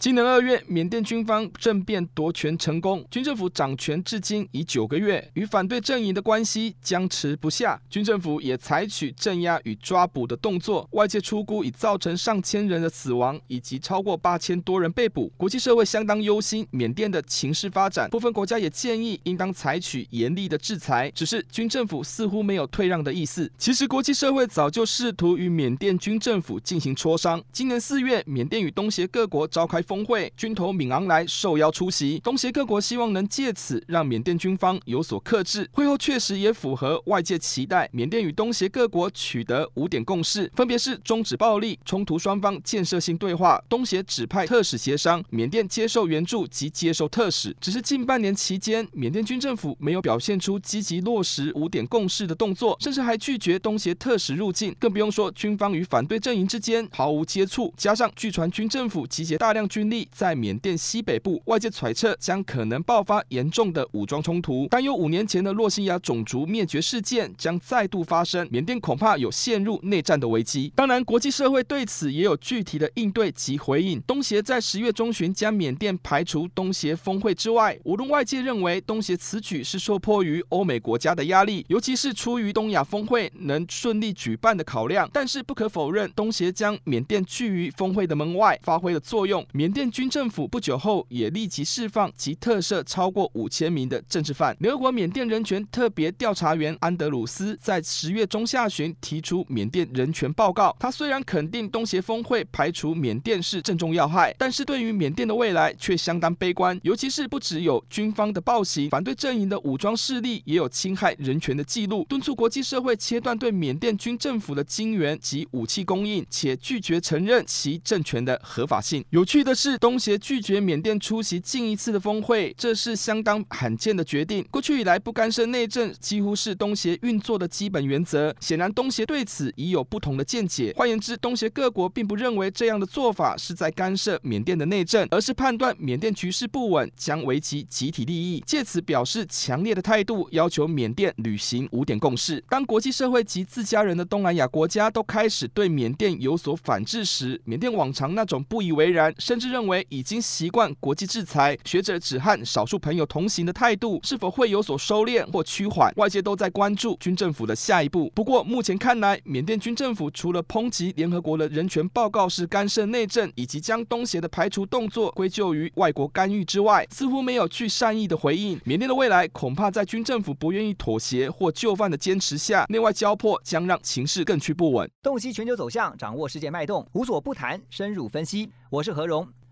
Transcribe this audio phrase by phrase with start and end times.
[0.00, 7.78] 今年二月，缅甸军方政变夺权成功，军政府掌权至今已九个月，与反对阵营的关系僵持不下。
[7.90, 15.30] 军政府也采取镇压与抓捕的动作，外界出估已造成上千人的死亡，以及超过八千多人被捕。
[15.36, 21.12] 国际社会相当忧心缅甸的情势发展，部分国家也建议应当采取严厉的制裁。
[21.14, 23.52] 只是军政府似乎没有退让的意思。
[23.58, 27.44] 其实，国际社会早就试图与缅甸军政府进行磋商。
[27.52, 32.20] 今年四月，缅甸与东协各国召开峰会，军头敏昂莱受邀出席。
[32.20, 35.68] 东协各国希望能借此让缅甸军方有所克制。
[35.72, 47.56] 会后确实也符合外界期待，缅甸与东协各国取得五点共识，分别是终止暴力、冲突双方建设性对话、东协指派特使协商、缅甸接受援助及接受特使。
[47.60, 57.74] 只是近半年期间，缅甸军政府没有表现出积极落实五点共识的动作，甚至还拒绝东协特使入境，更不用说军方与反对阵营之间毫无接触。
[57.76, 60.06] 加上据传军政府集结大量军军力。
[60.12, 70.70] 在缅甸西北部，外界揣测将可能爆发严重的武装冲突，担忧五年前的洛西亚种族灭绝事件将再度发生，缅甸恐怕有陷入内战的危机。
[70.76, 73.98] 当然，国际社会对此也有具体的应对及回应。
[74.02, 89.46] 东协在十月中旬将缅甸排除东协峰会之外，无论外界认为东协此举是受迫于欧美国家的压力，尤其是出于东亚峰会能顺利举办的考量，但是不可否认，东协将缅甸拒于峰会的门外，发挥了作用。
[89.52, 94.56] 缅缅甸军政府不久后也立即释放及特赦超过五千名的政治犯。
[94.58, 100.74] 联合国缅甸人权特别调查员安德鲁斯在十月中下旬提出缅甸人权报告。
[100.80, 106.76] 他虽然肯定东协峰会排除缅甸是正中要害，但是对于缅甸的未来却相当悲观。
[106.82, 119.04] 尤其是不只有军方的暴行，反对阵营的武装势力也有侵害人权的记录，敦促国际社会切断对缅甸军政府的金援及武器供应，且拒绝承认其政权的合法性。
[119.10, 124.42] 有趣的是，东协拒绝缅甸出席近一次的峰会，这是相当罕见的决定。
[124.50, 128.34] 过去以来，不干涉内政几乎是东协运作的基本原则。
[128.40, 130.72] 显然，东协对此已有不同的见解。
[130.78, 142.42] 换言之，东协各国并不认为这样的做法是在干涉缅甸的内政，而是判断缅甸局势不稳将危及集体利益，借此表示强烈的态度，要求缅甸履行五点共识。
[142.48, 150.72] 当国际社会及自家人的东南亚国家都开始对缅甸有所反制时，缅甸往常那种不以为然，甚至认为已经习惯。
[150.80, 155.92] 国际制裁，学者只和少数朋友同行的态度是否会有所收敛或趋缓？
[155.96, 158.10] 外界都在关注军政府的下一步。
[158.14, 168.60] 不过目前看来，缅甸军政府除了抨击联合国的人权报告是干涉内政，以及将东协的排除动作归咎于外国干预之外，似乎没有具善意的回应。
[168.64, 174.90] 缅甸的未来恐怕在军政府不愿意妥协或就范的坚持下，内外交迫将让情势更趋不稳。
[175.02, 178.50] 洞悉全球走向，掌握世界脉动，无所不谈，深入分析。
[178.70, 179.39] 我是何荣。